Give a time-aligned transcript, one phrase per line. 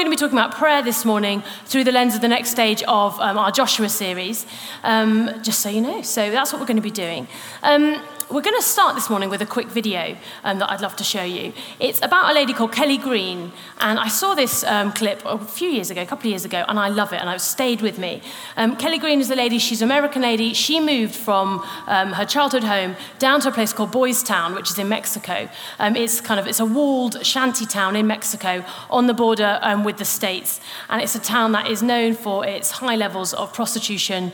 [0.00, 2.82] going to be talking about prayer this morning through the lens of the next stage
[2.84, 4.46] of um, our Joshua series,
[4.82, 6.00] um, just so you know.
[6.00, 7.28] So that's what we're going to be doing.
[7.62, 10.94] Um, we're going to start this morning with a quick video um, that I'd love
[10.96, 11.52] to show you.
[11.80, 15.68] It's about a lady called Kelly Green, and I saw this um, clip a few
[15.68, 17.98] years ago, a couple of years ago, and I love it, and it stayed with
[17.98, 18.22] me.
[18.56, 20.54] Um, Kelly Green is a lady, she's an American lady.
[20.54, 24.70] She moved from um, her childhood home down to a place called Boys Town, which
[24.70, 25.48] is in Mexico.
[25.80, 29.82] Um, it's kind of it's a walled shanty town in Mexico on the border um,
[29.82, 33.52] with the states, and it's a town that is known for its high levels of
[33.52, 34.30] prostitution,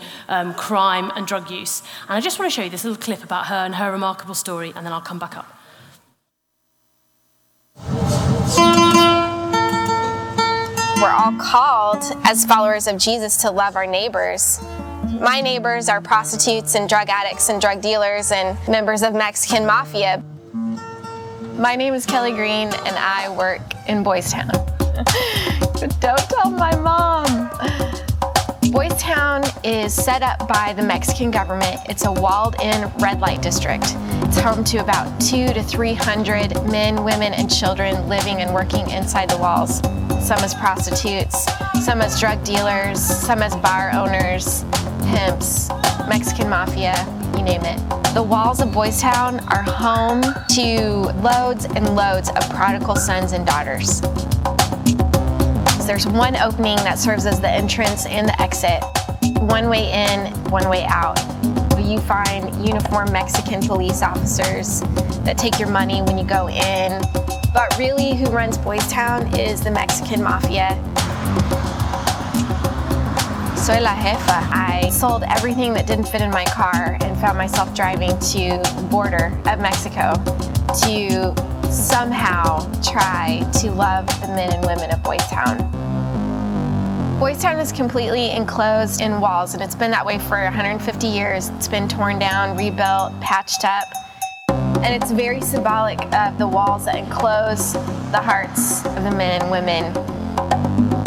[0.56, 1.82] crime, and drug use.
[2.08, 3.92] And I just want to show you this little clip about her and her her
[3.92, 5.46] remarkable story, and then I'll come back up.
[11.00, 14.60] We're all called as followers of Jesus to love our neighbors.
[15.20, 20.22] My neighbors are prostitutes and drug addicts and drug dealers and members of Mexican mafia.
[21.56, 24.50] My name is Kelly Green and I work in Boys Town.
[24.50, 27.95] But don't tell my mom.
[28.76, 31.76] Boys Town is set up by the Mexican government.
[31.88, 33.84] It's a walled in red light district.
[34.26, 39.30] It's home to about two to 300 men, women, and children living and working inside
[39.30, 39.78] the walls.
[40.22, 41.46] Some as prostitutes,
[41.86, 44.66] some as drug dealers, some as bar owners,
[45.06, 45.70] pimps,
[46.06, 46.96] Mexican mafia,
[47.34, 47.78] you name it.
[48.12, 50.80] The walls of Boys Town are home to
[51.22, 54.02] loads and loads of prodigal sons and daughters.
[55.86, 58.82] There's one opening that serves as the entrance and the exit.
[59.40, 61.16] One way in, one way out.
[61.78, 64.80] You find uniformed Mexican police officers
[65.22, 67.00] that take your money when you go in.
[67.54, 70.70] But really, who runs Boys Town is the Mexican mafia.
[73.56, 74.42] Soy la jefa.
[74.50, 78.86] I sold everything that didn't fit in my car and found myself driving to the
[78.90, 80.14] border of Mexico
[80.82, 85.58] to somehow try to love the men and women of Boys Town.
[87.18, 91.48] Boys Town is completely enclosed in walls, and it's been that way for 150 years.
[91.50, 93.86] It's been torn down, rebuilt, patched up,
[94.50, 97.72] and it's very symbolic of the walls that enclose
[98.12, 99.96] the hearts of the men and women.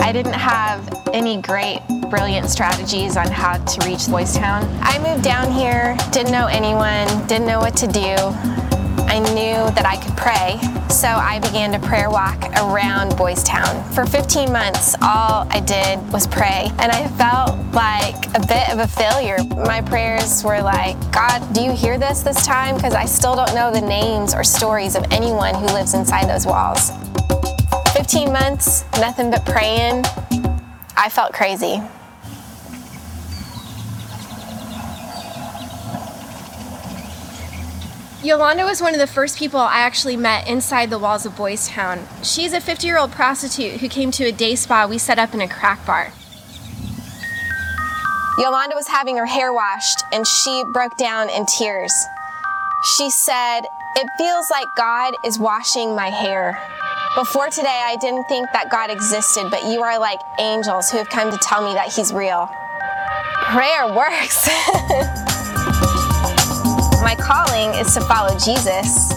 [0.02, 4.68] I didn't have any great, brilliant strategies on how to reach Boys Town.
[4.81, 8.69] I moved down here, didn't know anyone, didn't know what to do.
[9.12, 13.84] I knew that I could pray, so I began to prayer walk around Boys Town.
[13.92, 18.78] For 15 months, all I did was pray, and I felt like a bit of
[18.78, 19.40] a failure.
[19.66, 22.75] My prayers were like, God, do you hear this this time?
[22.75, 26.46] Because I still don't know the names or stories of anyone who lives inside those
[26.46, 26.92] walls.
[27.94, 30.06] 15 months, nothing but praying.
[30.96, 31.81] I felt crazy.
[38.22, 41.69] Yolanda was one of the first people I actually met inside the walls of Boys
[41.69, 42.06] Town.
[42.22, 45.34] She's a 50 year old prostitute who came to a day spa we set up
[45.34, 46.12] in a crack bar.
[48.38, 51.94] Yolanda was having her hair washed and she broke down in tears.
[52.97, 53.62] She said,
[53.96, 56.62] It feels like God is washing my hair.
[57.16, 61.09] Before today, I didn't think that God existed, but you are like angels who have
[61.09, 62.50] come to tell me that He's real.
[63.46, 65.25] Prayer works.
[67.09, 69.09] My calling is to follow Jesus.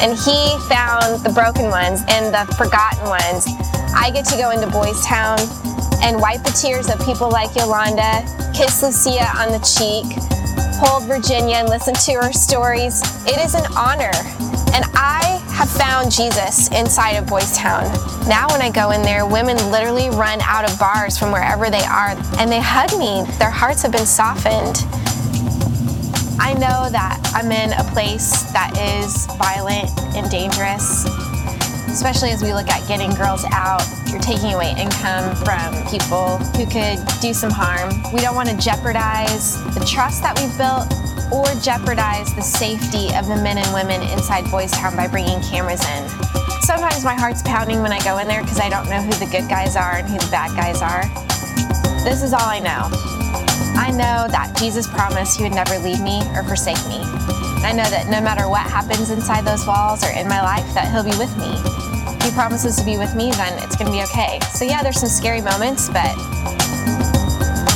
[0.00, 3.44] And he found the broken ones and the forgotten ones.
[3.92, 5.36] I get to go into Boys Town
[6.00, 8.24] and wipe the tears of people like Yolanda,
[8.56, 10.08] kiss Lucia on the cheek,
[10.80, 13.02] hold Virginia and listen to her stories.
[13.28, 14.16] It is an honor.
[14.72, 17.84] And I have found Jesus inside of Boys Town.
[18.26, 21.84] Now, when I go in there, women literally run out of bars from wherever they
[21.84, 23.28] are and they hug me.
[23.36, 24.88] Their hearts have been softened.
[26.38, 31.04] I know that I'm in a place that is violent and dangerous,
[31.88, 33.82] especially as we look at getting girls out.
[34.06, 37.90] You're taking away income from people who could do some harm.
[38.12, 40.92] We don't want to jeopardize the trust that we've built
[41.32, 45.82] or jeopardize the safety of the men and women inside Boys Town by bringing cameras
[45.96, 46.08] in.
[46.62, 49.30] Sometimes my heart's pounding when I go in there because I don't know who the
[49.30, 51.04] good guys are and who the bad guys are.
[52.04, 53.15] This is all I know.
[53.76, 57.00] I know that Jesus promised he would never leave me or forsake me.
[57.62, 60.88] I know that no matter what happens inside those walls or in my life, that
[60.90, 61.52] he'll be with me.
[62.16, 64.40] If he promises to be with me, then it's going to be okay.
[64.54, 66.08] So, yeah, there's some scary moments, but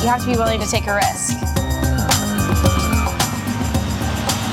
[0.01, 1.37] you have to be willing to take a risk.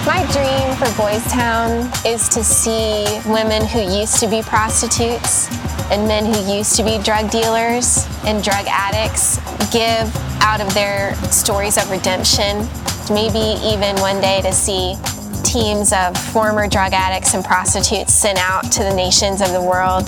[0.05, 5.47] My dream for Boys Town is to see women who used to be prostitutes
[5.91, 9.37] and men who used to be drug dealers and drug addicts
[9.71, 10.11] give
[10.41, 12.67] out of their stories of redemption.
[13.13, 14.95] Maybe even one day to see
[15.43, 20.07] teams of former drug addicts and prostitutes sent out to the nations of the world.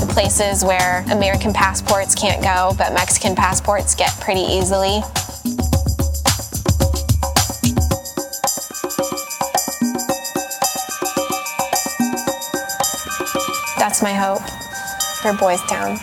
[0.00, 5.02] The places where American passports can't go, but Mexican passports get pretty easily.
[13.78, 14.42] That's my hope
[15.22, 15.98] for Boys Town.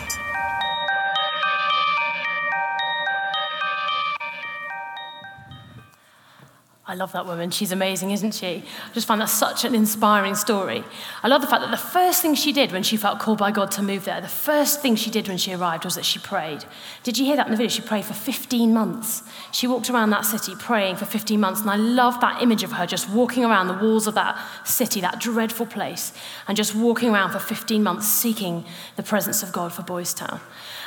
[6.94, 7.50] I love that woman.
[7.50, 8.62] She's amazing, isn't she?
[8.62, 10.84] I just find that such an inspiring story.
[11.24, 13.50] I love the fact that the first thing she did when she felt called by
[13.50, 16.20] God to move there, the first thing she did when she arrived was that she
[16.20, 16.64] prayed.
[17.02, 17.68] Did you hear that in the video?
[17.68, 19.24] She prayed for 15 months.
[19.50, 22.70] She walked around that city praying for 15 months, and I love that image of
[22.70, 26.12] her just walking around the walls of that city, that dreadful place,
[26.46, 28.64] and just walking around for 15 months seeking
[28.94, 30.38] the presence of God for Boys Town.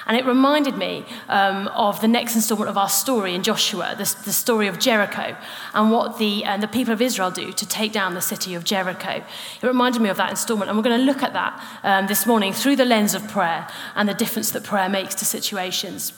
[0.08, 4.16] And it reminded me um, of the next installment of our story in Joshua, the,
[4.26, 5.36] the story of Jericho,
[5.74, 9.24] and what the, the people of Israel do to take down the city of Jericho.
[9.62, 12.26] It reminded me of that installment, and we're going to look at that um, this
[12.26, 16.14] morning through the lens of prayer and the difference that prayer makes to situations.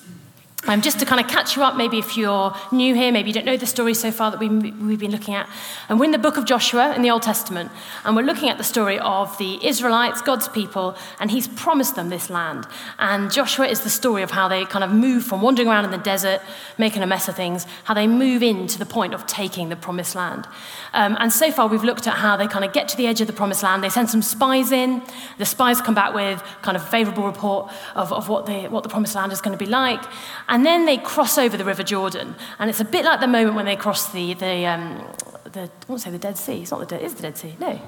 [0.67, 3.33] Um, just to kind of catch you up, maybe if you're new here, maybe you
[3.33, 5.49] don't know the story so far that we, we've been looking at.
[5.87, 7.71] And we're in the book of Joshua in the Old Testament,
[8.03, 12.09] and we're looking at the story of the Israelites, God's people, and He's promised them
[12.09, 12.67] this land.
[12.99, 15.91] And Joshua is the story of how they kind of move from wandering around in
[15.91, 16.41] the desert,
[16.77, 20.13] making a mess of things, how they move into the point of taking the promised
[20.13, 20.45] land.
[20.93, 23.21] Um, and so far, we've looked at how they kind of get to the edge
[23.21, 23.81] of the promised land.
[23.81, 25.01] They send some spies in.
[25.37, 28.89] The spies come back with kind of favorable report of, of what, the, what the
[28.89, 30.03] promised land is going to be like.
[30.49, 32.35] And then they cross over the River Jordan.
[32.57, 34.97] And it's a bit like the moment when they cross the, the, um,
[35.45, 36.61] the I want to say the Dead Sea.
[36.61, 37.55] It's not the Dead, is the Dead Sea?
[37.59, 37.79] No.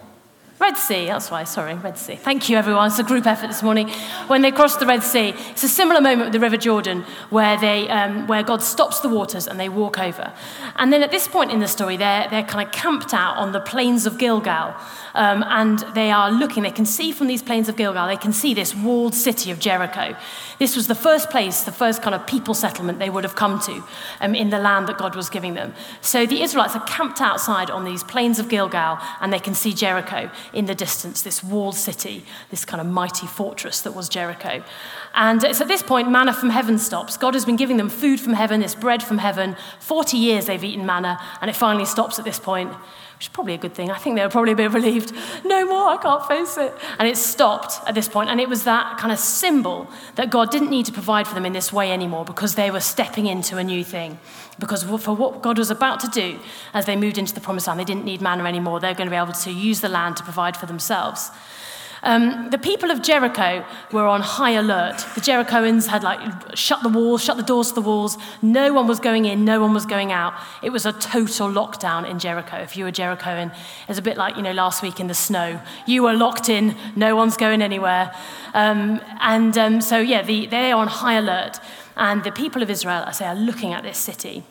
[0.61, 2.15] Red Sea, that's why, sorry, Red Sea.
[2.15, 2.85] Thank you, everyone.
[2.85, 3.89] It's a group effort this morning.
[4.27, 7.57] When they crossed the Red Sea, it's a similar moment with the River Jordan where,
[7.59, 10.31] they, um, where God stops the waters and they walk over.
[10.75, 13.53] And then at this point in the story, they're, they're kind of camped out on
[13.53, 14.75] the plains of Gilgal.
[15.15, 18.31] Um, and they are looking, they can see from these plains of Gilgal, they can
[18.31, 20.15] see this walled city of Jericho.
[20.59, 23.59] This was the first place, the first kind of people settlement they would have come
[23.61, 23.83] to
[24.21, 25.73] um, in the land that God was giving them.
[26.01, 29.73] So the Israelites are camped outside on these plains of Gilgal and they can see
[29.73, 34.63] Jericho in the distance, this walled city, this kind of mighty fortress that was Jericho.
[35.13, 37.17] And it's at this point, manna from heaven stops.
[37.17, 39.55] God has been giving them food from heaven, this bread from heaven.
[39.79, 42.73] 40 years they've eaten manna, and it finally stops at this point,
[43.21, 43.91] which is probably a good thing.
[43.91, 45.13] I think they were probably a bit relieved.
[45.45, 46.73] No more, I can't face it.
[46.97, 50.49] And it stopped at this point, and it was that kind of symbol that God
[50.49, 53.57] didn't need to provide for them in this way anymore because they were stepping into
[53.57, 54.17] a new thing.
[54.57, 56.39] Because for what God was about to do
[56.73, 58.79] as they moved into the promised land, they didn't need manna anymore.
[58.79, 61.29] They're going to be able to use the land to provide for themselves.
[62.03, 64.97] Um, the people of Jericho were on high alert.
[65.15, 66.19] The Jerichoans had like
[66.55, 68.17] shut the walls, shut the doors to the walls.
[68.41, 70.33] No one was going in, no one was going out.
[70.63, 72.57] It was a total lockdown in Jericho.
[72.57, 73.51] If you were Jerichoan,
[73.87, 75.61] it's a bit like you know last week in the snow.
[75.85, 78.13] You were locked in, no one's going anywhere.
[78.53, 81.59] Um, and um, so yeah, the, they're on high alert.
[81.97, 84.43] And the people of Israel, I say, are looking at this city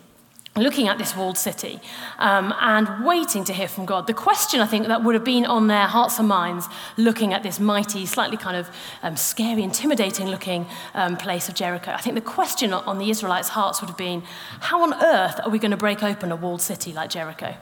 [0.57, 1.81] looking at this walled city
[2.19, 4.07] um, and waiting to hear from God.
[4.09, 6.67] The question, I think, that would have been on their hearts and minds
[6.97, 8.69] looking at this mighty, slightly kind of
[9.03, 13.51] um, scary, intimidating looking um, place of Jericho, I think the question on the Israelites'
[13.51, 14.23] hearts would have been
[14.61, 17.55] how on earth are we going to break open a walled city like Jericho?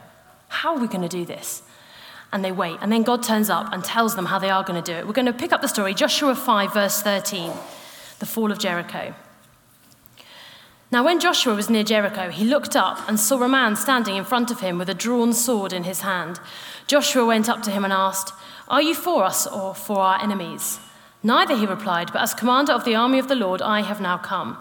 [0.47, 1.61] How are we going to do this?
[2.33, 2.77] And they wait.
[2.81, 5.05] And then God turns up and tells them how they are going to do it.
[5.05, 7.51] We're going to pick up the story, Joshua 5, verse 13,
[8.17, 9.13] the fall of Jericho.
[10.91, 14.25] Now, when Joshua was near Jericho, he looked up and saw a man standing in
[14.25, 16.39] front of him with a drawn sword in his hand.
[16.87, 18.33] Joshua went up to him and asked,
[18.67, 20.79] Are you for us or for our enemies?
[21.21, 24.17] Neither, he replied, but as commander of the army of the Lord, I have now
[24.17, 24.57] come.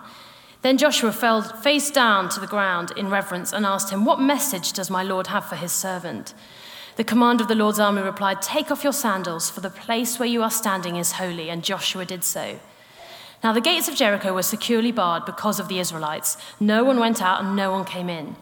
[0.60, 4.74] Then Joshua fell face down to the ground in reverence and asked him, What message
[4.74, 6.34] does my Lord have for his servant?
[6.96, 10.28] The commander of the Lord's army replied, Take off your sandals, for the place where
[10.28, 11.48] you are standing is holy.
[11.48, 12.58] And Joshua did so.
[13.42, 16.36] Now, the gates of Jericho were securely barred because of the Israelites.
[16.58, 18.36] No one went out and no one came in.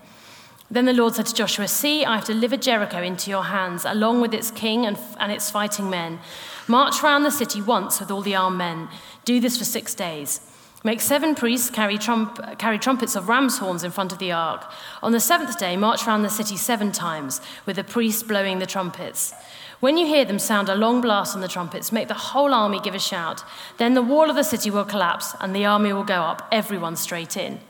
[0.71, 4.21] Then the Lord said to Joshua, See, I have delivered Jericho into your hands, along
[4.21, 6.19] with its king and, and its fighting men.
[6.67, 8.89] March round the city once with all the armed men.
[9.25, 10.41] Do this for six days.
[10.83, 14.71] Make seven priests carry, trump, carry trumpets of ram's horns in front of the ark.
[15.03, 18.67] On the seventh day, march round the city seven times, with the priests blowing the
[18.67, 19.35] trumpets.
[19.81, 22.81] When you hear them sound a long blast on the trumpets, make the whole army
[22.81, 23.45] give a shout.
[23.77, 26.97] Then the wall of the city will collapse and the army will go up, everyone
[26.97, 27.61] straight in.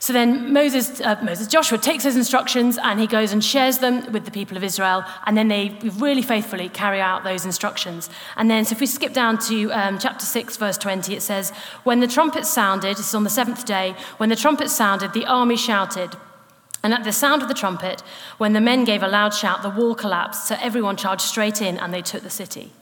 [0.00, 4.12] So then Moses, uh, Moses, Joshua takes those instructions and he goes and shares them
[4.12, 8.08] with the people of Israel, and then they really faithfully carry out those instructions.
[8.36, 11.50] And then, so if we skip down to um, chapter 6, verse 20, it says,
[11.82, 15.26] When the trumpets sounded, this is on the seventh day, when the trumpets sounded, the
[15.26, 16.14] army shouted,
[16.82, 18.02] and at the sound of the trumpet,
[18.38, 21.76] when the men gave a loud shout, the wall collapsed, so everyone charged straight in
[21.78, 22.72] and they took the city.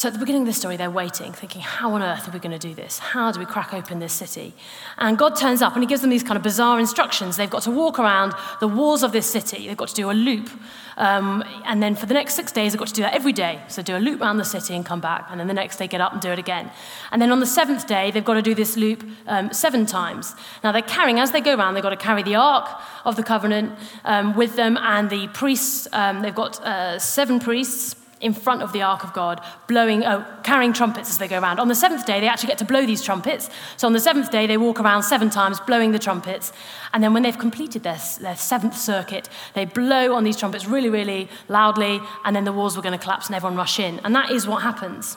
[0.00, 2.38] So at the beginning of the story, they're waiting, thinking, how on earth are we
[2.38, 2.98] going to do this?
[2.98, 4.54] How do we crack open this city?
[4.96, 7.36] And God turns up and he gives them these kind of bizarre instructions.
[7.36, 10.14] They've got to walk around the walls of this city, they've got to do a
[10.14, 10.48] loop.
[10.96, 13.60] Um, and then for the next six days, they've got to do that every day.
[13.68, 15.26] So do a loop around the city and come back.
[15.28, 16.70] And then the next day, get up and do it again.
[17.12, 20.34] And then on the seventh day, they've got to do this loop um, seven times.
[20.64, 22.70] Now they're carrying, as they go around, they've got to carry the Ark
[23.04, 25.88] of the Covenant um, with them and the priests.
[25.92, 30.24] Um, they've got uh, seven priests in front of the ark of God, blowing, oh,
[30.42, 31.58] carrying trumpets as they go around.
[31.58, 33.48] On the seventh day, they actually get to blow these trumpets.
[33.76, 36.52] So on the seventh day, they walk around seven times, blowing the trumpets.
[36.92, 40.90] And then when they've completed their, their seventh circuit, they blow on these trumpets really,
[40.90, 44.00] really loudly, and then the walls were going to collapse and everyone rush in.
[44.00, 45.16] And that is what happens.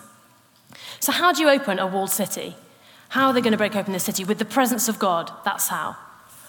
[0.99, 2.55] So, how do you open a walled city?
[3.09, 4.23] How are they going to break open the city?
[4.23, 5.31] With the presence of God.
[5.43, 5.97] That's how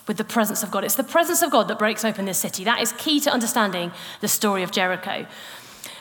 [0.07, 0.85] with the presence of God.
[0.85, 2.65] It's the presence of God that breaks open this city.
[2.65, 5.27] That is key to understanding the story of Jericho.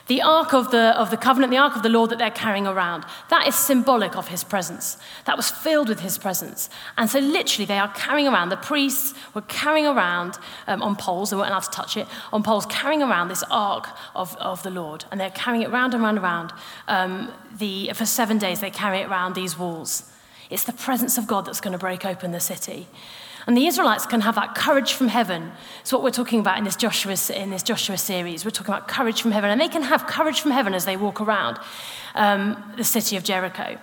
[0.08, 2.68] The Ark of the, of the Covenant, the Ark of the Lord that they're carrying
[2.68, 4.98] around, that is symbolic of his presence.
[5.26, 6.70] That was filled with his presence.
[6.98, 11.30] And so, literally, they are carrying around, the priests were carrying around um, on poles,
[11.30, 14.70] they weren't allowed to touch it, on poles, carrying around this Ark of, of the
[14.70, 15.06] Lord.
[15.10, 16.54] And they're carrying it round and round and round.
[16.90, 20.12] Um, the, for seven days, they carry it around these walls.
[20.50, 22.88] It's the presence of God that's going to break open the city.
[23.46, 25.52] And the Israelites can have that courage from heaven.
[25.82, 28.46] It's what we're talking about in this Joshua, in this Joshua series.
[28.46, 29.50] We're talking about courage from heaven.
[29.50, 31.60] And they can have courage from heaven as they walk around
[32.16, 33.78] um, the city of Jericho.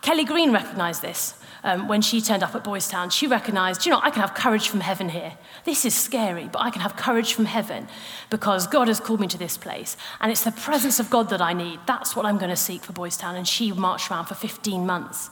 [0.00, 1.34] Kelly Green recognized this
[1.64, 3.10] um, when she turned up at Boys Town.
[3.10, 5.32] She recognized, you know, I can have courage from heaven here.
[5.64, 7.88] This is scary, but I can have courage from heaven
[8.30, 9.96] because God has called me to this place.
[10.20, 11.80] And it's the presence of God that I need.
[11.86, 13.34] That's what I'm going to seek for Boys Town.
[13.34, 15.30] And she marched around for 15 months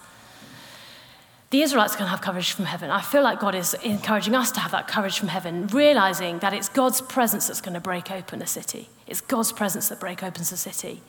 [1.52, 2.90] the Israelites can have courage from heaven.
[2.90, 6.54] I feel like God is encouraging us to have that courage from heaven, realizing that
[6.54, 8.88] it's God's presence that's going to break open a city.
[9.06, 11.02] It's God's presence that break opens a city.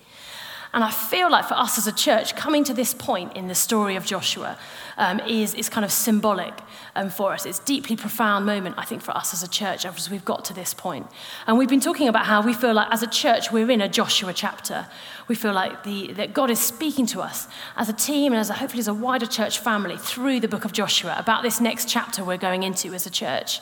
[0.74, 3.54] And I feel like for us as a church, coming to this point in the
[3.54, 4.58] story of Joshua
[4.98, 6.54] um, is, is kind of symbolic
[6.96, 7.46] um, for us.
[7.46, 10.44] It's a deeply profound moment, I think, for us as a church as we've got
[10.46, 11.06] to this point.
[11.46, 13.88] And we've been talking about how we feel like as a church, we're in a
[13.88, 14.88] Joshua chapter.
[15.28, 18.50] We feel like the, that God is speaking to us as a team and as
[18.50, 21.88] a, hopefully as a wider church family through the book of Joshua about this next
[21.88, 23.62] chapter we're going into as a church.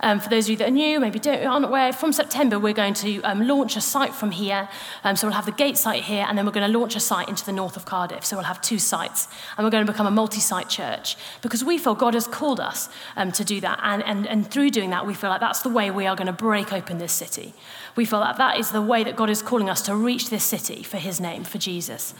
[0.00, 2.94] Um, for those of you that are new, maybe aren't aware, from September we're going
[2.94, 4.68] to um, launch a site from here.
[5.04, 7.00] Um, so we'll have the gate site here, and then we're going to launch a
[7.00, 8.24] site into the north of Cardiff.
[8.24, 11.64] So we'll have two sites, and we're going to become a multi site church because
[11.64, 13.80] we feel God has called us um, to do that.
[13.82, 16.26] And, and, and through doing that, we feel like that's the way we are going
[16.26, 17.54] to break open this city.
[17.96, 20.44] We feel that that is the way that God is calling us to reach this
[20.44, 22.14] city for his name, for Jesus.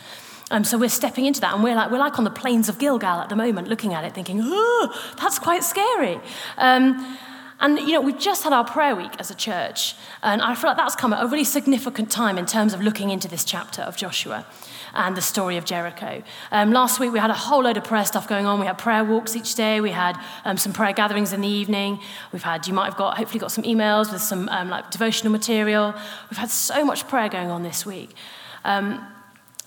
[0.51, 2.79] Um, so we're stepping into that, and we're like, we're like on the plains of
[2.79, 6.21] Gilgal at the moment, looking at it, thinking, oh, that's quite scary.
[6.57, 7.19] Um,
[7.61, 10.71] and, you know, we've just had our prayer week as a church, and I feel
[10.71, 13.83] like that's come at a really significant time in terms of looking into this chapter
[13.83, 14.47] of Joshua
[14.95, 16.23] and the story of Jericho.
[16.51, 18.61] Um, last week, we had a whole load of prayer stuff going on.
[18.61, 19.81] We had prayer walks each day.
[19.81, 22.01] We had um, some prayer gatherings in the evening.
[22.33, 25.33] We've had, you might have got, hopefully got some emails with some um, like devotional
[25.33, 25.95] material.
[26.31, 28.15] We've had so much prayer going on this week.
[28.65, 29.07] Um,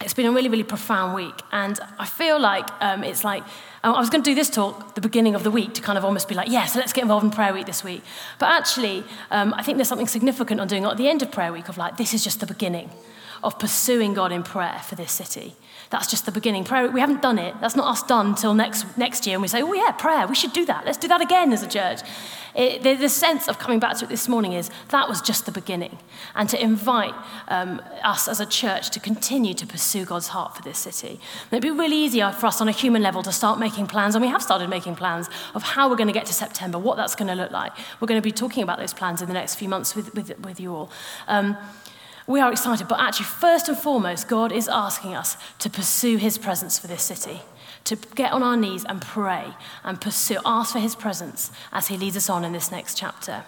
[0.01, 1.35] it's been a really, really profound week.
[1.51, 3.43] And I feel like um, it's like,
[3.83, 6.05] I was going to do this talk the beginning of the week to kind of
[6.05, 8.03] almost be like, yeah, so let's get involved in prayer week this week.
[8.39, 11.31] But actually, um, I think there's something significant on doing it at the end of
[11.31, 12.89] prayer week of like, this is just the beginning
[13.43, 15.55] of pursuing God in prayer for this city.
[15.89, 16.65] That's just the beginning.
[16.65, 17.55] Prayer, we haven't done it.
[17.61, 19.35] That's not us done until next, next year.
[19.35, 20.85] And we say, oh, yeah, prayer, we should do that.
[20.85, 22.01] Let's do that again as a church.
[22.55, 25.45] It, the, the, sense of coming back to it this morning is that was just
[25.45, 25.97] the beginning.
[26.35, 27.13] And to invite
[27.47, 31.19] um, us as a church to continue to pursue God's heart for this city.
[31.51, 34.15] And it'd be really easy for us on a human level to start making plans,
[34.15, 36.97] and we have started making plans of how we're going to get to September, what
[36.97, 37.71] that's going to look like.
[37.99, 40.37] We're going to be talking about those plans in the next few months with, with,
[40.39, 40.91] with you all.
[41.27, 41.57] Um,
[42.29, 46.37] we are excited, but actually, first and foremost, God is asking us to pursue His
[46.37, 47.41] presence for this city,
[47.85, 51.97] to get on our knees and pray and pursue, ask for His presence as He
[51.97, 53.45] leads us on in this next chapter.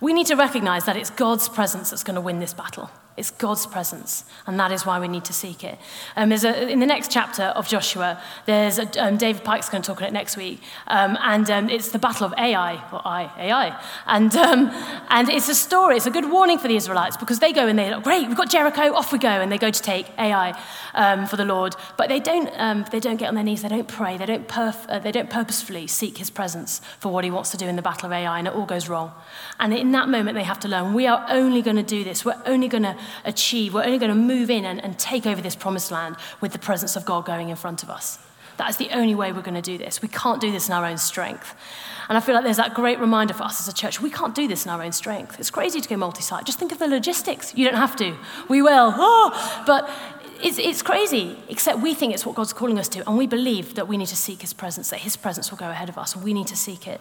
[0.00, 2.90] We need to recognize that it's God's presence that's going to win this battle.
[3.18, 5.76] It's God's presence, and that is why we need to seek it.
[6.14, 9.82] Um, there's a, in the next chapter of Joshua, there's a, um, David Pike's going
[9.82, 13.02] to talk on it next week, um, and um, it's the battle of Ai, or
[13.04, 14.70] I, Ai, and, um,
[15.10, 17.76] and it's a story, it's a good warning for the Israelites because they go and
[17.76, 20.56] they're like, great, we've got Jericho, off we go, and they go to take Ai
[20.94, 22.48] um, for the Lord, but they don't,
[22.92, 25.28] they don't get on their knees, they don't pray, they don't, perf- uh, they don't
[25.28, 28.38] purposefully seek his presence for what he wants to do in the battle of Ai,
[28.38, 29.10] and it all goes wrong.
[29.58, 32.24] And in that moment, they have to learn, we are only going to do this,
[32.24, 35.40] we're only going to achieve, we're only going to move in and, and take over
[35.40, 38.18] this promised land with the presence of God going in front of us.
[38.58, 40.02] That is the only way we're going to do this.
[40.02, 41.54] We can't do this in our own strength.
[42.08, 44.34] And I feel like there's that great reminder for us as a church we can't
[44.34, 45.38] do this in our own strength.
[45.38, 46.44] It's crazy to go multi site.
[46.44, 47.54] Just think of the logistics.
[47.54, 48.16] You don't have to.
[48.48, 48.92] We will.
[48.96, 49.62] Oh!
[49.66, 49.88] But
[50.42, 53.74] it's, it's crazy, except we think it's what God's calling us to, and we believe
[53.74, 56.16] that we need to seek His presence, that His presence will go ahead of us,
[56.16, 57.00] we need to seek it.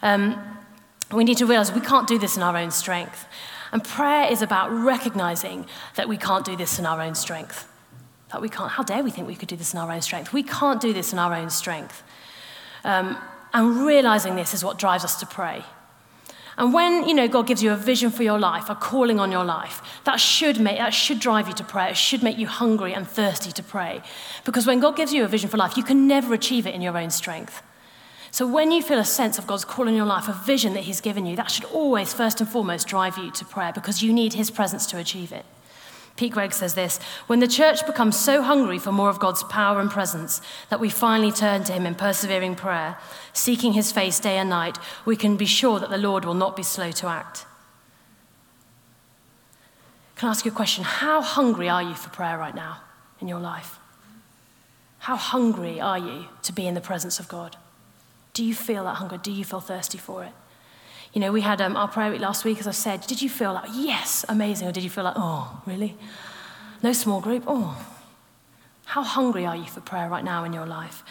[0.00, 0.40] Um,
[1.12, 3.26] we need to realize we can't do this in our own strength.
[3.72, 7.66] And prayer is about recognizing that we can't do this in our own strength.
[8.30, 10.32] That we can't, how dare we think we could do this in our own strength?
[10.32, 12.02] We can't do this in our own strength.
[12.84, 13.16] Um,
[13.54, 15.64] and realizing this is what drives us to pray.
[16.58, 19.32] And when you know God gives you a vision for your life, a calling on
[19.32, 21.90] your life, that should make that should drive you to pray.
[21.90, 24.02] It should make you hungry and thirsty to pray.
[24.44, 26.82] Because when God gives you a vision for life, you can never achieve it in
[26.82, 27.62] your own strength.
[28.32, 30.84] So when you feel a sense of God's call in your life, a vision that
[30.84, 34.10] He's given you, that should always, first and foremost, drive you to prayer because you
[34.10, 35.44] need His presence to achieve it.
[36.16, 39.82] Pete Greig says this When the church becomes so hungry for more of God's power
[39.82, 42.96] and presence that we finally turn to Him in persevering prayer,
[43.34, 46.56] seeking His face day and night, we can be sure that the Lord will not
[46.56, 47.44] be slow to act.
[50.16, 50.84] Can I ask you a question?
[50.84, 52.80] How hungry are you for prayer right now
[53.20, 53.78] in your life?
[55.00, 57.58] How hungry are you to be in the presence of God?
[58.34, 59.18] Do you feel that hunger?
[59.18, 60.32] Do you feel thirsty for it?
[61.12, 63.06] You know, we had um, our prayer week last week, as I said.
[63.06, 64.68] Did you feel like, yes, amazing?
[64.68, 65.96] Or did you feel like, oh, really?
[66.82, 67.44] No small group?
[67.46, 67.86] Oh.
[68.86, 71.02] How hungry are you for prayer right now in your life?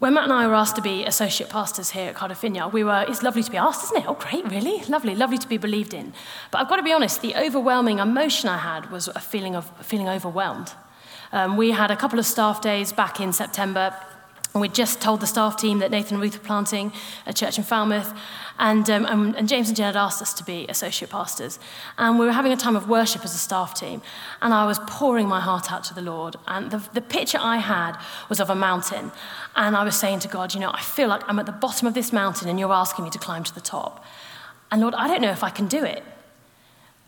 [0.00, 2.82] When Matt and I were asked to be associate pastors here at Cardiff Vineyard, we
[2.82, 4.08] were, it's lovely to be asked, isn't it?
[4.08, 4.82] Oh, great, really?
[4.88, 6.12] Lovely, lovely to be believed in.
[6.50, 9.70] But I've got to be honest, the overwhelming emotion I had was a feeling of
[9.86, 10.72] feeling overwhelmed.
[11.30, 13.94] Um, we had a couple of staff days back in September
[14.54, 16.92] and we'd just told the staff team that Nathan and Ruth were planting
[17.26, 18.12] a church in Falmouth.
[18.58, 21.58] And, um, and, and, James and Jen had asked us to be associate pastors.
[21.96, 24.02] And we were having a time of worship as a staff team.
[24.42, 26.36] And I was pouring my heart out to the Lord.
[26.46, 27.96] And the, the picture I had
[28.28, 29.10] was of a mountain.
[29.56, 31.88] And I was saying to God, you know, I feel like I'm at the bottom
[31.88, 34.04] of this mountain and you're asking me to climb to the top.
[34.70, 36.04] And Lord, I don't know if I can do it.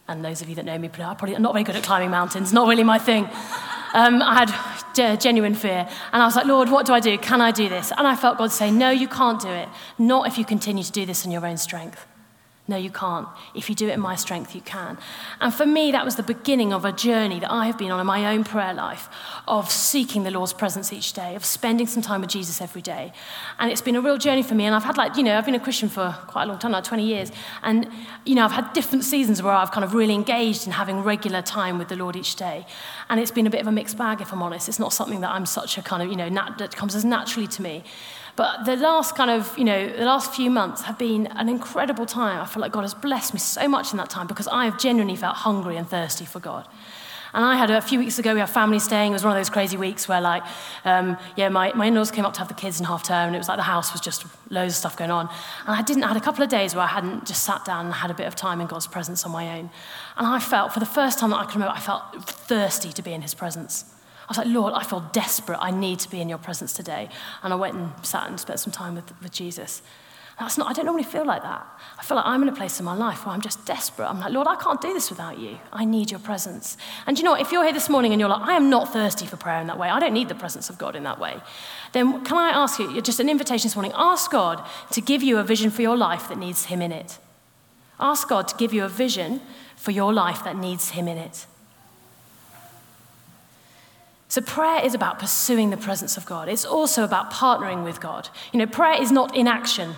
[0.09, 2.53] And those of you that know me, I'm probably not very good at climbing mountains,
[2.53, 3.29] not really my thing.
[3.95, 5.89] Um, I had genuine fear.
[6.13, 7.17] And I was like, Lord, what do I do?
[7.17, 7.93] Can I do this?
[7.97, 9.69] And I felt God say, No, you can't do it.
[9.99, 12.07] Not if you continue to do this in your own strength.
[12.67, 13.29] No, you can't.
[13.55, 14.97] If you do it in my strength, you can.
[15.39, 18.01] And for me, that was the beginning of a journey that I have been on
[18.01, 19.11] in my own prayer life
[19.47, 23.13] of seeking the Lord's presence each day, of spending some time with Jesus every day.
[23.59, 24.65] And it's been a real journey for me.
[24.65, 26.73] And I've had, like, you know, I've been a Christian for quite a long time
[26.73, 27.31] now, 20 years.
[27.63, 27.87] And,
[28.25, 31.43] you know, I've had different seasons where I've kind of really engaged in having regular
[31.43, 32.65] time with the Lord each day.
[33.11, 34.71] And it's been a bit of a mixed bag, if I'm honest.
[34.71, 37.05] It's not something that I'm such a kind of, you know, nat- that comes as
[37.05, 37.85] naturally to me.
[38.37, 42.05] But the last kind of, you know, the last few months have been an incredible
[42.05, 42.41] time.
[42.41, 44.79] I feel like God has blessed me so much in that time because I have
[44.79, 46.67] genuinely felt hungry and thirsty for God.
[47.33, 49.11] And I had a few weeks ago, we had family staying.
[49.11, 50.45] It was one of those crazy weeks where, like,
[50.85, 53.27] um, yeah, my, my in laws came up to have the kids in half term,
[53.27, 55.29] and it was like the house was just loads of stuff going on.
[55.67, 57.87] And I didn't, I had a couple of days where I hadn't just sat down
[57.87, 59.71] and had a bit of time in God's presence on my own.
[60.17, 63.03] And I felt, for the first time that I can remember, I felt thirsty to
[63.03, 63.94] be in His presence.
[64.25, 65.59] I was like, Lord, I feel desperate.
[65.61, 67.09] I need to be in your presence today.
[67.43, 69.83] And I went and sat and spent some time with, with Jesus.
[70.39, 71.65] That's not, I don't normally feel like that.
[71.97, 74.09] I feel like I'm in a place in my life where I'm just desperate.
[74.09, 75.59] I'm like, Lord, I can't do this without you.
[75.73, 76.77] I need your presence.
[77.07, 77.41] And you know what?
[77.41, 79.69] If you're here this morning and you're like, I am not thirsty for prayer in
[79.69, 81.37] that way, I don't need the presence of God in that way,
[81.93, 85.39] then can I ask you, just an invitation this morning, ask God to give you
[85.39, 87.19] a vision for your life that needs Him in it.
[88.01, 89.41] Ask God to give you a vision
[89.77, 91.47] for your life that needs Him in it.
[94.29, 96.49] So, prayer is about pursuing the presence of God.
[96.49, 98.29] It's also about partnering with God.
[98.53, 99.95] You know, prayer is not inaction.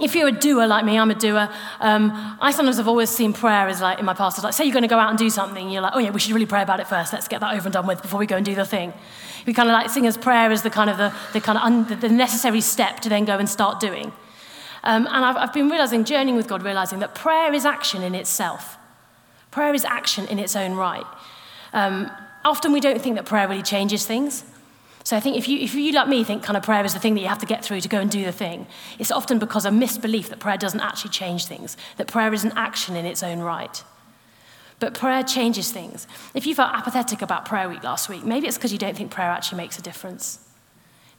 [0.00, 1.48] If you're a doer like me, I'm a doer.
[1.80, 4.64] Um, I sometimes have always seen prayer as like in my past, as like say
[4.64, 6.46] you're going to go out and do something, you're like, oh yeah, we should really
[6.46, 7.12] pray about it first.
[7.14, 8.92] Let's get that over and done with before we go and do the thing.
[9.46, 11.64] We kind of like seeing as prayer as the kind of the, the kind of
[11.64, 14.12] un, the necessary step to then go and start doing.
[14.84, 18.14] Um, and I've, I've been realizing, journeying with God, realizing that prayer is action in
[18.14, 18.76] itself.
[19.50, 21.06] Prayer is action in its own right.
[21.72, 22.10] Um,
[22.46, 24.44] often we don't think that prayer really changes things.
[25.04, 26.98] So I think if you, if you, like me, think kind of prayer is the
[26.98, 28.66] thing that you have to get through to go and do the thing,
[28.98, 32.52] it's often because of misbelief that prayer doesn't actually change things, that prayer is an
[32.56, 33.84] action in its own right.
[34.78, 36.06] But prayer changes things.
[36.34, 39.10] If you felt apathetic about prayer week last week, maybe it's because you don't think
[39.10, 40.45] prayer actually makes a difference.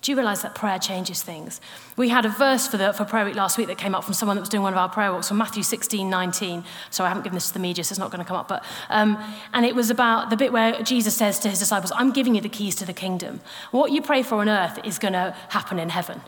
[0.02, 1.60] Do you realize that prayer changes things?
[1.96, 4.14] We had a verse for, the, for prayer week last week that came up from
[4.14, 6.64] someone that was doing one of our prayer walks from Matthew 16, 19.
[6.92, 8.48] So I haven't given this to the media, so it's not going to come up.
[8.48, 9.18] But, um,
[9.54, 12.42] and it was about the bit where Jesus says to his disciples, I'm giving you
[12.42, 13.42] the keys to the kingdom.
[13.72, 16.22] What you pray for on earth is going to happen in heaven.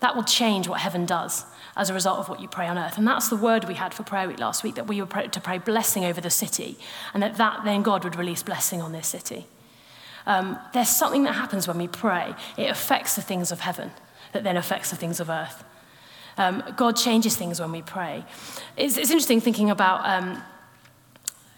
[0.00, 1.44] That will change what heaven does
[1.76, 2.98] as a result of what you pray on earth.
[2.98, 5.40] And that's the word we had for prayer week last week, that we were to
[5.40, 6.78] pray blessing over the city,
[7.12, 9.46] and that, that then God would release blessing on this city.
[10.26, 12.34] Um, there's something that happens when we pray.
[12.56, 13.90] It affects the things of heaven
[14.32, 15.64] that then affects the things of earth.
[16.36, 18.24] Um, God changes things when we pray.
[18.76, 20.42] It's, it's interesting thinking about um,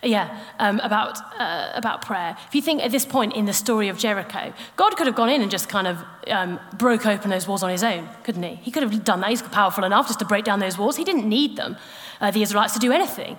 [0.03, 2.35] Yeah, um, about, uh, about prayer.
[2.49, 5.29] If you think at this point in the story of Jericho, God could have gone
[5.29, 8.55] in and just kind of um, broke open those walls on his own, couldn't he?
[8.55, 9.29] He could have done that.
[9.29, 10.97] He's powerful enough just to break down those walls.
[10.97, 11.77] He didn't need them,
[12.19, 13.37] uh, the Israelites, to do anything.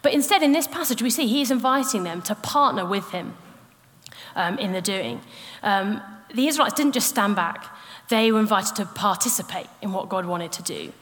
[0.00, 3.34] But instead, in this passage, we see he's inviting them to partner with him
[4.36, 5.20] um, in the doing.
[5.62, 6.00] Um,
[6.34, 7.66] the Israelites didn't just stand back,
[8.08, 10.92] they were invited to participate in what God wanted to do.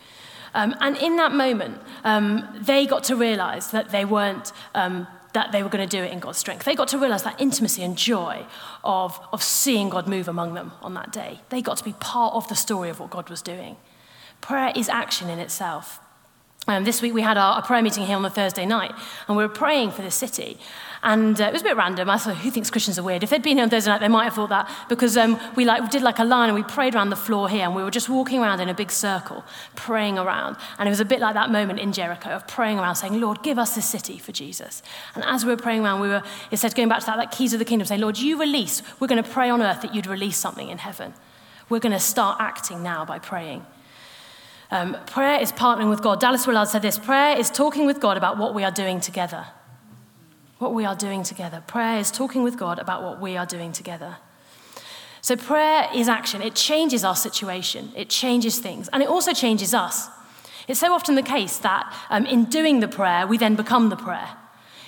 [0.54, 5.52] Um, and in that moment, um, they got to realize that they weren't, um, that
[5.52, 6.64] they were going to do it in God's strength.
[6.64, 8.46] They got to realize that intimacy and joy
[8.82, 11.40] of, of seeing God move among them on that day.
[11.50, 13.76] They got to be part of the story of what God was doing.
[14.40, 16.00] Prayer is action in itself.
[16.68, 18.92] Um, this week we had our, a prayer meeting here on the Thursday night,
[19.28, 20.58] and we were praying for the city.
[21.04, 22.10] And uh, it was a bit random.
[22.10, 23.22] I thought, who thinks Christians are weird?
[23.22, 25.64] If they'd been here on Thursday night, they might have thought that because um, we
[25.64, 27.84] like we did like a line and we prayed around the floor here, and we
[27.84, 29.44] were just walking around in a big circle,
[29.76, 30.56] praying around.
[30.78, 33.44] And it was a bit like that moment in Jericho of praying around, saying, "Lord,
[33.44, 34.82] give us this city for Jesus."
[35.14, 37.30] And as we were praying around, we were it said going back to that, that
[37.30, 38.82] keys of the kingdom, saying, "Lord, you release.
[38.98, 41.14] We're going to pray on earth that you'd release something in heaven.
[41.68, 43.64] We're going to start acting now by praying."
[44.70, 46.20] Um, prayer is partnering with God.
[46.20, 49.46] Dallas Willard said this prayer is talking with God about what we are doing together.
[50.58, 51.62] What we are doing together.
[51.66, 54.16] Prayer is talking with God about what we are doing together.
[55.20, 56.40] So, prayer is action.
[56.42, 60.08] It changes our situation, it changes things, and it also changes us.
[60.68, 63.96] It's so often the case that um, in doing the prayer, we then become the
[63.96, 64.30] prayer.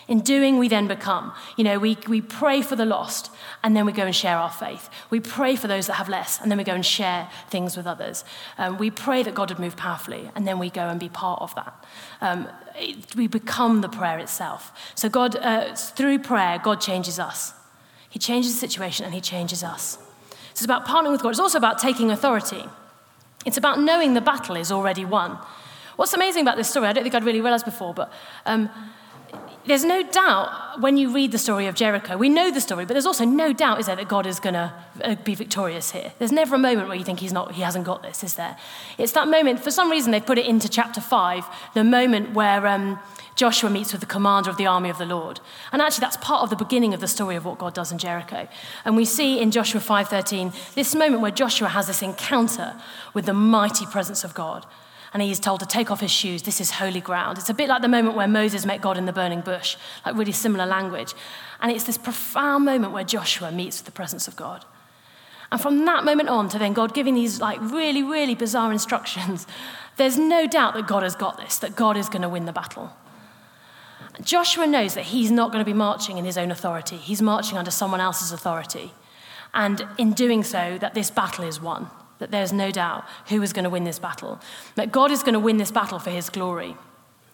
[0.08, 1.34] In doing, we then become.
[1.58, 3.30] You know, we, we pray for the lost
[3.62, 4.88] and then we go and share our faith.
[5.10, 7.86] We pray for those that have less and then we go and share things with
[7.86, 8.24] others.
[8.56, 11.42] Um, we pray that God would move powerfully and then we go and be part
[11.42, 11.84] of that.
[12.22, 14.72] Um, it, we become the prayer itself.
[14.94, 17.52] So, God, uh, through prayer, God changes us.
[18.08, 19.98] He changes the situation and He changes us.
[20.30, 21.30] So it's about partnering with God.
[21.30, 22.64] It's also about taking authority.
[23.44, 25.38] It's about knowing the battle is already won.
[25.96, 28.12] What's amazing about this story, I don't think I'd really realized before, but
[28.46, 28.70] um,
[29.68, 32.94] there's no doubt when you read the story of Jericho, we know the story, but
[32.94, 36.12] there's also no doubt, is there, that God is going to uh, be victorious here.
[36.18, 38.56] There's never a moment where you think he's not, he hasn't got this, is there?
[38.96, 42.66] It's that moment, for some reason, they put it into chapter 5, the moment where
[42.66, 42.98] um,
[43.36, 45.40] Joshua meets with the commander of the army of the Lord.
[45.70, 47.98] And actually, that's part of the beginning of the story of what God does in
[47.98, 48.48] Jericho.
[48.84, 52.74] And we see in Joshua 5.13 this moment where Joshua has this encounter
[53.14, 54.66] with the mighty presence of God
[55.12, 56.42] and he's told to take off his shoes.
[56.42, 57.38] This is holy ground.
[57.38, 60.16] It's a bit like the moment where Moses met God in the burning bush, like
[60.16, 61.14] really similar language.
[61.60, 64.64] And it's this profound moment where Joshua meets with the presence of God.
[65.50, 69.46] And from that moment on to then God giving these like really, really bizarre instructions,
[69.96, 72.52] there's no doubt that God has got this, that God is going to win the
[72.52, 72.92] battle.
[74.20, 76.96] Joshua knows that he's not going to be marching in his own authority.
[76.96, 78.92] He's marching under someone else's authority.
[79.54, 83.52] And in doing so, that this battle is won that there's no doubt who is
[83.52, 84.40] going to win this battle,
[84.74, 86.76] that God is going to win this battle for his glory.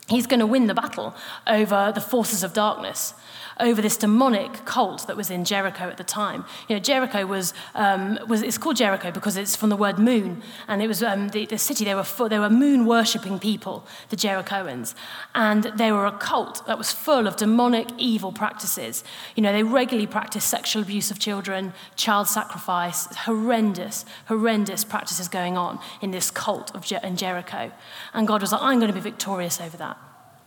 [0.08, 1.14] He's going to win the battle
[1.46, 3.14] over the forces of darkness
[3.60, 6.44] over this demonic cult that was in Jericho at the time.
[6.68, 10.42] You know, Jericho was, um, was it's called Jericho because it's from the word moon,
[10.68, 13.86] and it was um, the, the city, they were, full, they were moon worshipping people,
[14.08, 14.94] the Jerichoans,
[15.34, 19.04] and they were a cult that was full of demonic evil practices.
[19.34, 25.56] You know, they regularly practiced sexual abuse of children, child sacrifice, horrendous, horrendous practices going
[25.56, 27.72] on in this cult of in Jericho.
[28.12, 29.96] And God was like, I'm going to be victorious over that.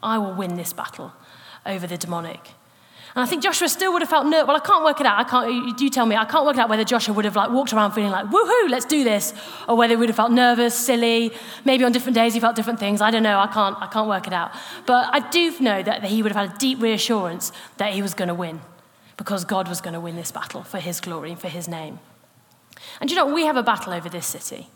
[0.01, 1.13] I will win this battle
[1.65, 2.51] over the demonic.
[3.17, 4.47] And I think Joshua still would have felt nervous.
[4.47, 5.17] Well, I can't work it out.
[5.17, 6.15] I can't, you tell me.
[6.15, 8.69] I can't work it out whether Joshua would have like walked around feeling like, woohoo,
[8.69, 9.33] let's do this.
[9.67, 11.31] Or whether he would have felt nervous, silly.
[11.65, 13.01] Maybe on different days he felt different things.
[13.01, 13.39] I don't know.
[13.39, 14.51] I can't, I can't work it out.
[14.85, 18.13] But I do know that he would have had a deep reassurance that he was
[18.13, 18.61] going to win
[19.17, 21.97] because God was going to win this battle for his glory and for his name.
[23.01, 24.67] And you know, we have a battle over this city.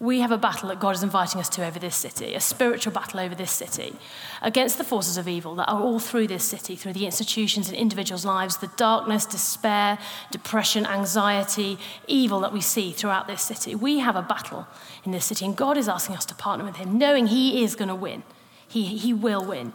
[0.00, 2.92] We have a battle that God is inviting us to over this city, a spiritual
[2.92, 3.94] battle over this city,
[4.42, 7.76] against the forces of evil that are all through this city, through the institutions and
[7.76, 9.98] individuals' lives, the darkness, despair,
[10.32, 11.78] depression, anxiety,
[12.08, 13.74] evil that we see throughout this city.
[13.74, 14.66] We have a battle
[15.04, 17.76] in this city, and God is asking us to partner with Him, knowing He is
[17.76, 18.24] going to win.
[18.66, 19.72] He, he will win.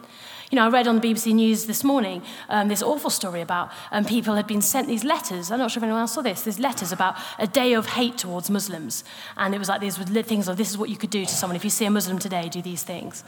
[0.50, 3.70] You know, I read on the BBC News this morning um, this awful story about
[3.92, 5.52] um, people had been sent these letters.
[5.52, 6.42] I'm not sure if anyone else saw this.
[6.42, 9.04] These letters about a day of hate towards Muslims.
[9.36, 11.32] And it was like these were things of this is what you could do to
[11.32, 11.54] someone.
[11.54, 13.22] If you see a Muslim today, do these things.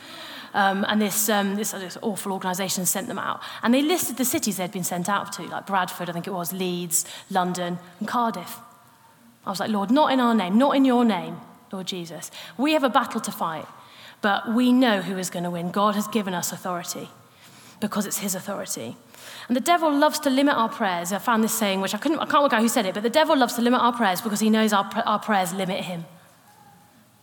[0.53, 3.41] Um, and this, um, this, this, awful organisation sent them out.
[3.63, 6.33] And they listed the cities they'd been sent out to, like Bradford, I think it
[6.33, 8.59] was, Leeds, London, and Cardiff.
[9.47, 11.41] I was like, Lord, not in our name, not in your name,
[11.73, 12.33] Lord Jesus.
[12.59, 13.67] We have a battle to fight.
[14.23, 15.71] But we know who is going to win.
[15.71, 17.09] God has given us authority
[17.81, 18.97] because it's his authority.
[19.49, 21.13] And the devil loves to limit our prayers.
[21.13, 23.03] I found this saying, which I, couldn't, I can't work out who said it, but
[23.03, 26.05] the devil loves to limit our prayers because he knows our, our prayers limit him.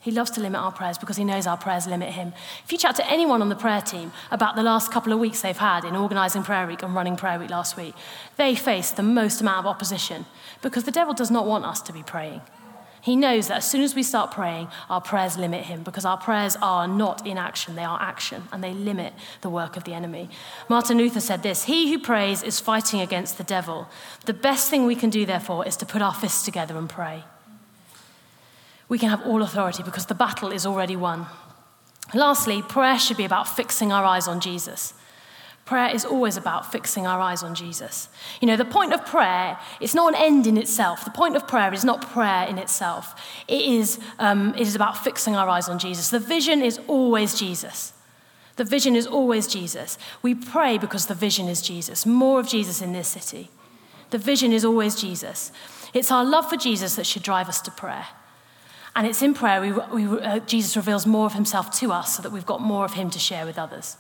[0.02, 2.34] He loves to limit our prayers because he knows our prayers limit him.
[2.64, 5.42] If you chat to anyone on the prayer team about the last couple of weeks
[5.42, 7.94] they've had in organising prayer week and running prayer week last week,
[8.38, 10.26] they face the most amount of opposition
[10.62, 12.42] because the devil does not want us to be praying.
[13.02, 16.18] He knows that as soon as we start praying, our prayers limit him because our
[16.18, 19.94] prayers are not in action, they are action, and they limit the work of the
[19.94, 20.30] enemy.
[20.68, 23.88] Martin Luther said this He who prays is fighting against the devil.
[24.26, 27.24] The best thing we can do, therefore, is to put our fists together and pray.
[28.90, 31.28] We can have all authority because the battle is already won.
[32.14, 34.94] Lastly, prayer should be about fixing our eyes on Jesus.
[35.70, 38.10] Prayer is always about fixing our eyes on Jesus.
[38.42, 41.06] You know, the point of prayer, it's not an end in itself.
[41.06, 43.14] The point of prayer is not prayer in itself.
[43.48, 46.10] It is, um, it is about fixing our eyes on Jesus.
[46.10, 47.94] The vision is always Jesus.
[48.56, 50.00] The vision is always Jesus.
[50.24, 52.04] We pray because the vision is Jesus.
[52.04, 53.52] More of Jesus in this city.
[54.10, 55.52] The vision is always Jesus.
[55.94, 58.08] It's our love for Jesus that should drive us to prayer.
[58.96, 59.72] And it's in prayer we,
[60.04, 62.94] we, uh, Jesus reveals more of himself to us so that we've got more of
[62.94, 63.98] him to share with others.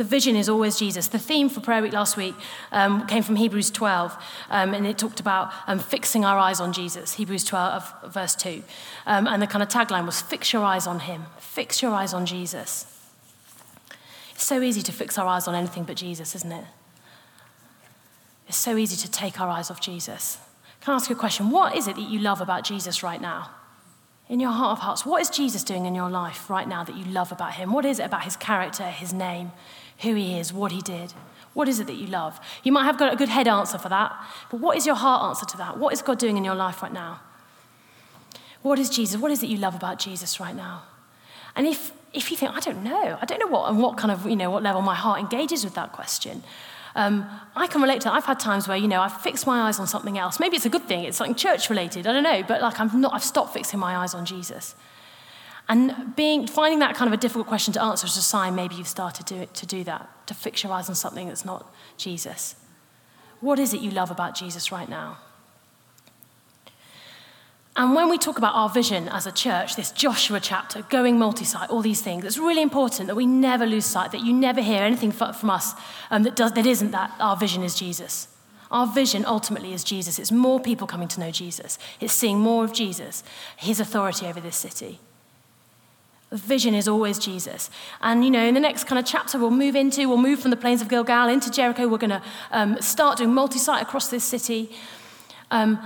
[0.00, 1.08] The vision is always Jesus.
[1.08, 2.34] The theme for Prayer Week last week
[2.72, 4.16] um, came from Hebrews 12,
[4.48, 8.62] um, and it talked about um, fixing our eyes on Jesus, Hebrews 12, verse 2.
[9.04, 12.14] Um, and the kind of tagline was, Fix your eyes on him, fix your eyes
[12.14, 12.86] on Jesus.
[14.30, 16.64] It's so easy to fix our eyes on anything but Jesus, isn't it?
[18.48, 20.38] It's so easy to take our eyes off Jesus.
[20.80, 21.50] Can I ask you a question?
[21.50, 23.50] What is it that you love about Jesus right now?
[24.30, 26.96] in your heart of hearts, what is Jesus doing in your life right now that
[26.96, 27.72] you love about him?
[27.72, 29.50] What is it about his character, his name,
[30.02, 31.12] who he is, what he did?
[31.52, 32.40] What is it that you love?
[32.62, 34.16] You might have got a good head answer for that,
[34.50, 35.78] but what is your heart answer to that?
[35.78, 37.20] What is God doing in your life right now?
[38.62, 39.20] What is Jesus?
[39.20, 40.82] What is it you love about Jesus right now?
[41.56, 44.12] And if, if you think, I don't know, I don't know what, and what kind
[44.12, 46.42] of, you know, what level my heart engages with that question,
[46.94, 48.14] um, I can relate to that.
[48.14, 50.38] I've had times where, you know, I've fixed my eyes on something else.
[50.38, 53.00] Maybe it's a good thing, it's something church related, I don't know, but like I'm
[53.00, 54.74] not, I've stopped fixing my eyes on Jesus.
[55.70, 58.74] And being, finding that kind of a difficult question to answer is a sign maybe
[58.74, 62.56] you've started to, to do that, to fix your eyes on something that's not Jesus.
[63.40, 65.18] What is it you love about Jesus right now?
[67.76, 71.44] And when we talk about our vision as a church, this Joshua chapter, going multi
[71.44, 74.60] site, all these things, it's really important that we never lose sight, that you never
[74.60, 75.74] hear anything from us
[76.10, 78.26] um, that, does, that isn't that our vision is Jesus.
[78.72, 80.18] Our vision ultimately is Jesus.
[80.18, 83.22] It's more people coming to know Jesus, it's seeing more of Jesus,
[83.56, 84.98] his authority over this city.
[86.30, 87.70] The vision is always Jesus.
[88.00, 90.52] And, you know, in the next kind of chapter, we'll move into, we'll move from
[90.52, 91.88] the plains of Gilgal into Jericho.
[91.88, 94.70] We're going to um, start doing multi site across this city.
[95.50, 95.78] Um,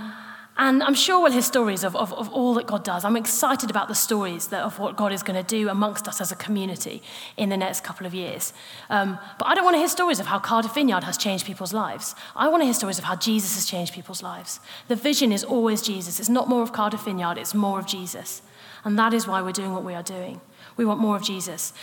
[0.57, 3.03] and I'm sure we'll hear stories of, of, of, all that God does.
[3.03, 6.21] I'm excited about the stories that, of what God is going to do amongst us
[6.21, 7.03] as a community
[7.35, 8.53] in the next couple of years.
[8.89, 11.73] Um, but I don't want to hear stories of how Cardiff Vineyard has changed people's
[11.73, 12.15] lives.
[12.37, 14.61] I want to hear stories of how Jesus has changed people's lives.
[14.87, 16.21] The vision is always Jesus.
[16.21, 18.41] It's not more of Cardiff Vineyard, it's more of Jesus.
[18.85, 20.39] And that is why we're doing what we are doing.
[20.77, 21.73] We want more of Jesus.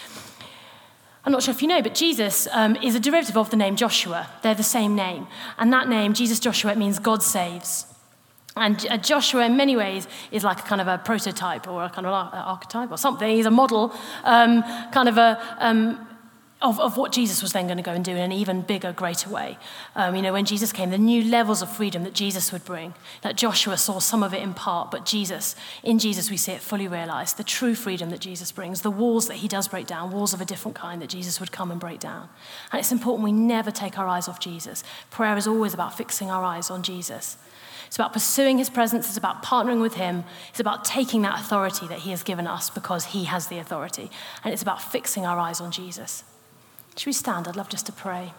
[1.24, 3.76] I'm not sure if you know, but Jesus um, is a derivative of the name
[3.76, 4.28] Joshua.
[4.42, 5.26] They're the same name.
[5.58, 7.86] And that name, Jesus Joshua, it means God saves.
[8.56, 11.90] And uh, Joshua, in many ways, is like a kind of a prototype or a
[11.90, 13.28] kind of archetype or something.
[13.28, 16.06] He's a model, um, kind of a, um,
[16.62, 18.92] of, of what Jesus was then going to go and do in an even bigger,
[18.92, 19.58] greater way.
[19.96, 22.94] Um, you know, when Jesus came, the new levels of freedom that Jesus would bring,
[23.22, 26.60] that Joshua saw some of it in part, but Jesus, in Jesus, we see it
[26.60, 27.36] fully realized.
[27.36, 30.40] The true freedom that Jesus brings, the walls that he does break down, walls of
[30.40, 32.28] a different kind that Jesus would come and break down.
[32.70, 34.84] And it's important we never take our eyes off Jesus.
[35.10, 37.36] Prayer is always about fixing our eyes on Jesus.
[37.88, 41.86] It's about pursuing his presence, it's about partnering with him, it's about taking that authority
[41.88, 44.10] that he has given us because he has the authority.
[44.42, 46.24] And it's about fixing our eyes on Jesus.
[46.96, 47.48] Should we stand?
[47.48, 48.32] I'd love just to pray.